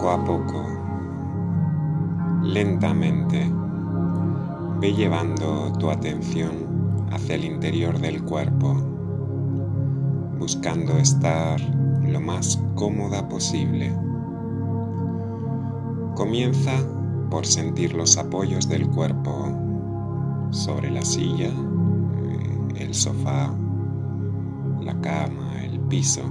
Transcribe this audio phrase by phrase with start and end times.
[0.00, 0.64] Poco a poco,
[2.42, 3.52] lentamente,
[4.80, 8.76] ve llevando tu atención hacia el interior del cuerpo,
[10.38, 11.60] buscando estar
[12.00, 13.94] lo más cómoda posible.
[16.14, 16.72] Comienza
[17.28, 19.52] por sentir los apoyos del cuerpo
[20.48, 23.54] sobre la silla, eh, el sofá,
[24.80, 26.22] la cama, el piso.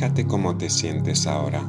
[0.00, 1.60] Fíjate cómo te sientes ahora.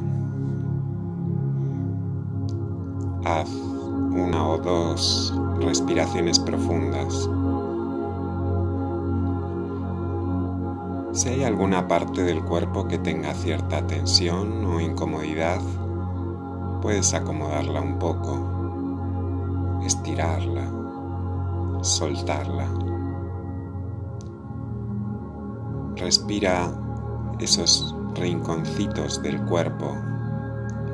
[3.26, 7.28] Haz una o dos respiraciones profundas.
[11.12, 15.60] Si hay alguna parte del cuerpo que tenga cierta tensión o incomodidad,
[16.80, 20.72] puedes acomodarla un poco, estirarla,
[21.82, 22.66] soltarla.
[25.96, 26.81] Respira
[27.42, 29.96] esos rinconcitos del cuerpo,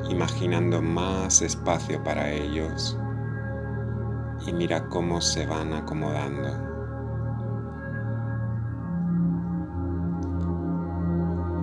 [0.09, 2.97] imaginando más espacio para ellos
[4.45, 6.49] y mira cómo se van acomodando.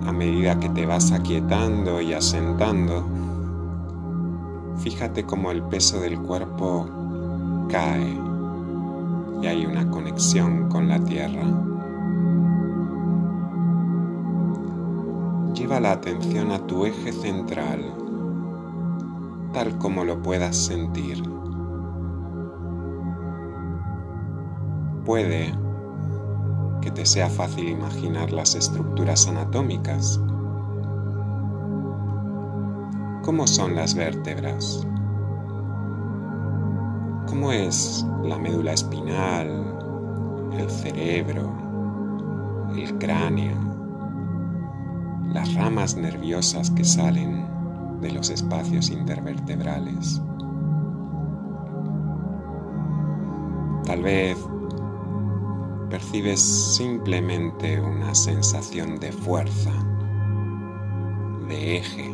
[0.07, 3.05] A medida que te vas aquietando y asentando,
[4.77, 6.87] fíjate cómo el peso del cuerpo
[7.69, 8.17] cae
[9.41, 11.76] y hay una conexión con la tierra.
[15.57, 17.81] Lleva la atención a tu eje central,
[19.53, 21.23] tal como lo puedas sentir.
[25.03, 25.51] Puede
[26.79, 30.21] que te sea fácil imaginar las estructuras anatómicas.
[33.23, 34.85] ¿Cómo son las vértebras?
[37.27, 39.49] ¿Cómo es la médula espinal,
[40.53, 41.51] el cerebro,
[42.75, 43.66] el cráneo?
[45.33, 47.45] Las ramas nerviosas que salen
[48.01, 50.21] de los espacios intervertebrales.
[53.85, 54.37] Tal vez
[55.89, 56.41] percibes
[56.75, 59.71] simplemente una sensación de fuerza,
[61.47, 62.13] de eje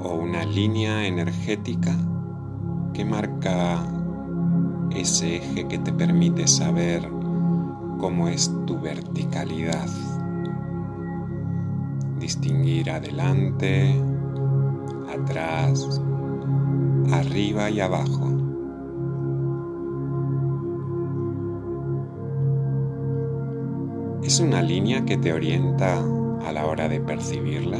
[0.00, 1.94] o una línea energética
[2.94, 3.84] que marca
[4.90, 7.08] ese eje que te permite saber
[7.98, 9.88] cómo es tu verticalidad
[12.20, 13.94] distinguir adelante,
[15.12, 16.00] atrás,
[17.12, 18.28] arriba y abajo.
[24.22, 25.98] ¿Es una línea que te orienta
[26.46, 27.78] a la hora de percibirla?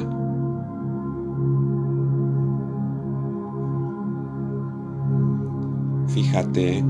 [6.09, 6.84] Fíjate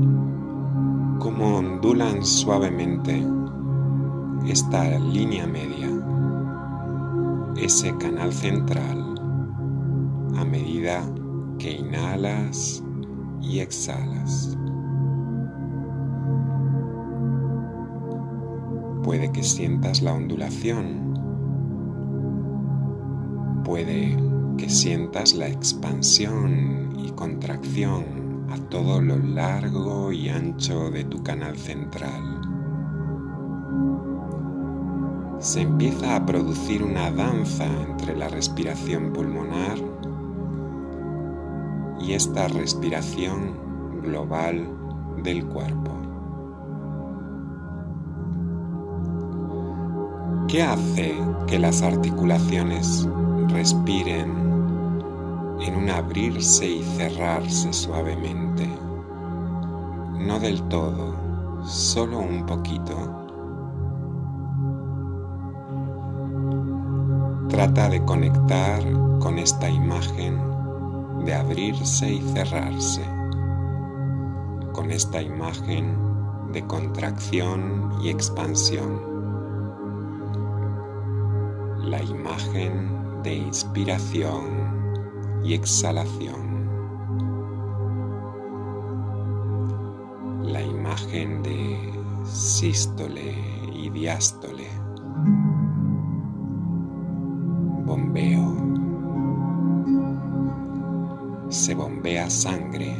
[1.19, 3.23] cómo ondulan suavemente
[4.47, 6.00] esta línea media
[7.57, 9.15] ese canal central
[10.35, 11.01] a medida
[11.59, 12.83] que inhalas
[13.41, 14.57] y exhalas.
[19.03, 21.13] Puede que sientas la ondulación.
[23.63, 24.17] Puede
[24.57, 31.57] que sientas la expansión y contracción a todo lo largo y ancho de tu canal
[31.57, 32.40] central
[35.41, 39.75] se empieza a producir una danza entre la respiración pulmonar
[41.99, 43.57] y esta respiración
[44.03, 44.69] global
[45.23, 45.97] del cuerpo.
[50.47, 51.15] ¿Qué hace
[51.47, 53.07] que las articulaciones
[53.47, 54.29] respiren
[55.59, 58.69] en un abrirse y cerrarse suavemente?
[60.19, 61.15] No del todo,
[61.65, 63.30] solo un poquito.
[67.61, 68.81] Trata de conectar
[69.19, 70.41] con esta imagen
[71.25, 73.03] de abrirse y cerrarse,
[74.73, 75.95] con esta imagen
[76.53, 78.99] de contracción y expansión,
[81.83, 86.67] la imagen de inspiración y exhalación,
[90.41, 91.93] la imagen de
[92.25, 93.35] sístole
[93.71, 94.60] y diástole.
[102.31, 102.95] Sangre.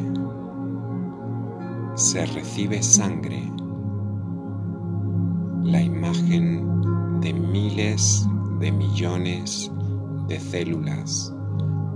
[1.95, 3.42] Se recibe sangre.
[5.63, 8.28] La imagen de miles
[8.60, 9.72] de millones
[10.28, 11.33] de células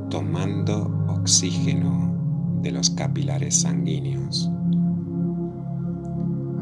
[0.09, 2.13] tomando oxígeno
[2.61, 4.49] de los capilares sanguíneos,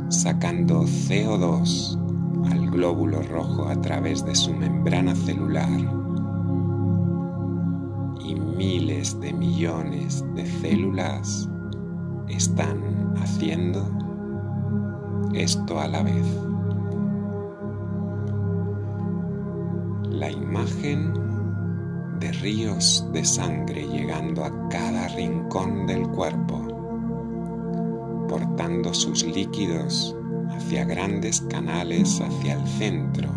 [0.10, 6.03] sacando CO2 al glóbulo rojo a través de su membrana celular
[8.64, 11.50] miles de millones de células
[12.30, 13.86] están haciendo
[15.34, 16.26] esto a la vez.
[20.12, 21.14] La imagen
[22.22, 26.66] de ríos de sangre llegando a cada rincón del cuerpo,
[28.30, 30.16] portando sus líquidos
[30.52, 33.30] hacia grandes canales hacia el centro,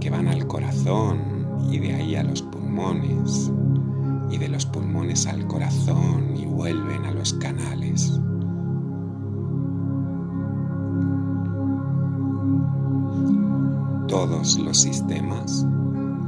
[0.00, 3.52] que van al corazón y de ahí a los pulmones,
[4.30, 8.20] y de los pulmones al corazón y vuelven a los canales.
[14.08, 15.66] Todos los sistemas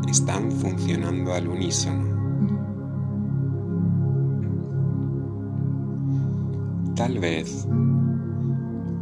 [0.08, 2.16] están funcionando al unísono.
[6.94, 7.68] Tal vez,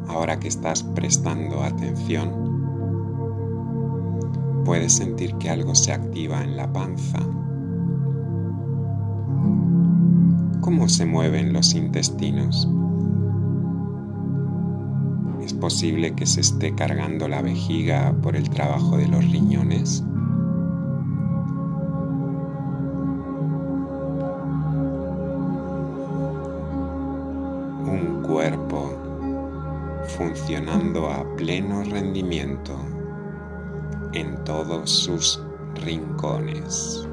[0.08, 2.44] ahora que estás prestando atención,
[4.64, 7.20] puedes sentir que algo se activa en la panza.
[10.64, 12.66] ¿Cómo se mueven los intestinos?
[15.42, 20.02] ¿Es posible que se esté cargando la vejiga por el trabajo de los riñones?
[27.86, 28.90] Un cuerpo
[30.16, 32.74] funcionando a pleno rendimiento
[34.14, 35.42] en todos sus
[35.74, 37.06] rincones.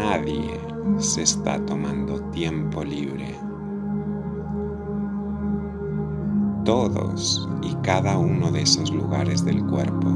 [0.00, 0.58] Nadie
[0.96, 3.36] se está tomando tiempo libre.
[6.64, 10.08] Todos y cada uno de esos lugares del cuerpo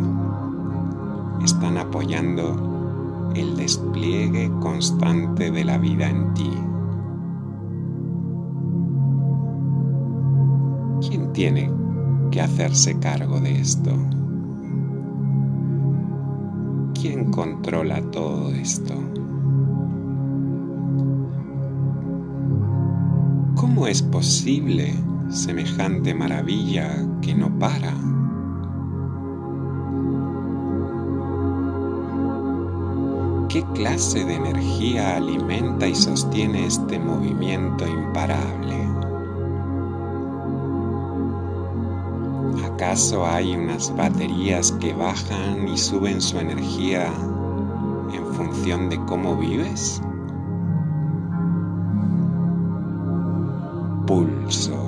[1.44, 6.50] están apoyando el despliegue constante de la vida en ti.
[11.06, 11.70] ¿Quién tiene
[12.31, 13.90] que hacerse cargo de esto?
[16.94, 18.94] ¿Quién controla todo esto?
[23.74, 24.94] ¿Cómo es posible
[25.30, 27.92] semejante maravilla que no para?
[33.48, 38.76] ¿Qué clase de energía alimenta y sostiene este movimiento imparable?
[42.64, 47.12] ¿Acaso hay unas baterías que bajan y suben su energía
[48.12, 50.00] en función de cómo vives?
[54.06, 54.78] Pulso.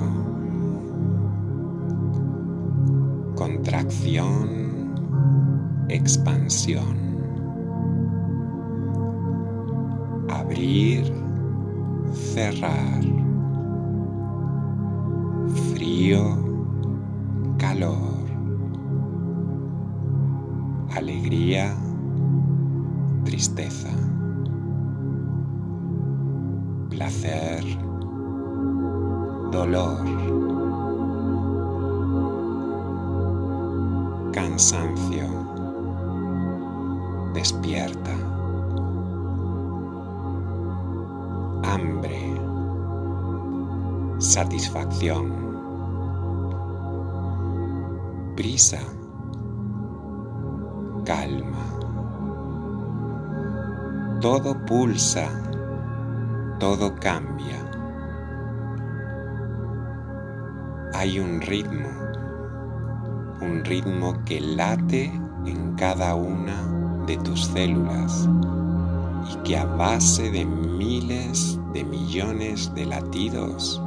[3.35, 4.95] Contracción.
[5.89, 6.97] Expansión.
[10.29, 11.11] Abrir.
[12.13, 13.03] Cerrar.
[15.73, 16.47] Frío
[17.57, 18.27] calor,
[20.95, 21.75] alegría,
[23.23, 23.89] tristeza,
[26.89, 27.63] placer,
[29.51, 30.03] dolor,
[34.33, 35.25] cansancio,
[37.33, 38.15] despierta,
[41.63, 42.41] hambre,
[44.19, 45.47] satisfacción
[48.37, 48.77] prisa,
[51.03, 51.65] calma.
[54.21, 55.27] Todo pulsa,
[56.59, 57.76] todo cambia.
[60.99, 61.89] Hay un ritmo,
[63.39, 65.13] un ritmo que late
[65.45, 66.59] en cada una
[67.05, 68.27] de tus células
[69.31, 73.79] y que a base de miles de millones de latidos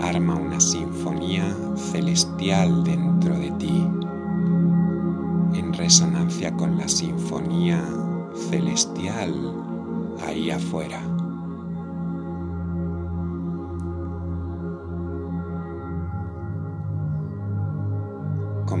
[0.00, 3.86] arma una sinfonía celestial dentro de ti,
[5.52, 7.84] en resonancia con la sinfonía
[8.48, 9.34] celestial
[10.26, 11.19] ahí afuera.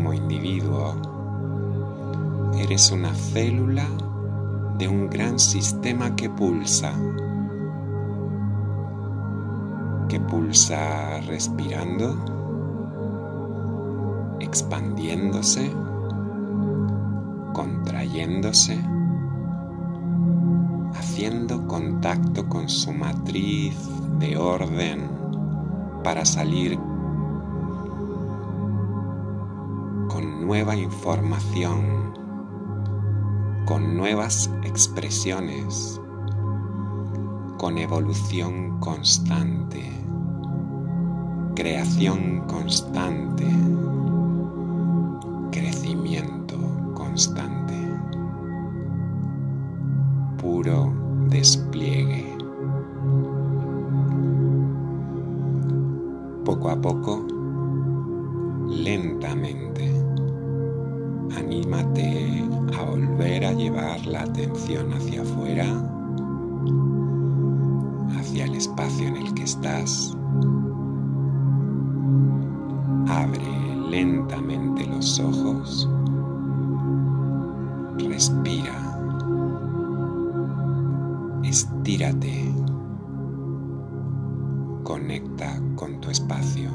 [0.00, 0.94] Como individuo,
[2.58, 3.84] eres una célula
[4.78, 6.94] de un gran sistema que pulsa
[10.08, 12.16] que pulsa respirando,
[14.40, 15.70] expandiéndose,
[17.52, 18.80] contrayéndose,
[20.94, 23.76] haciendo contacto con su matriz
[24.18, 25.10] de orden
[26.02, 26.78] para salir
[30.50, 32.12] nueva información,
[33.66, 36.00] con nuevas expresiones,
[37.56, 39.88] con evolución constante
[41.54, 43.46] creación constante,
[45.52, 46.56] crecimiento
[46.94, 47.74] constante.
[50.38, 50.92] puro
[51.28, 52.34] despliegue.
[56.44, 57.26] Poco a poco,
[58.68, 60.09] lentamente,
[61.36, 62.44] anímate
[62.78, 65.64] a volver a llevar la atención hacia afuera,
[68.18, 70.16] hacia el espacio en el que estás.
[73.08, 75.88] Abre lentamente los ojos.
[77.98, 78.76] Respira.
[81.44, 82.54] Estírate.
[84.84, 86.70] Conecta con tu espacio.